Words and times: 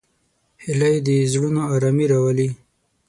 هیلۍ 0.63 0.95
د 1.05 1.07
زړونو 1.31 1.61
آرامي 1.75 2.05
راولي 2.11 2.49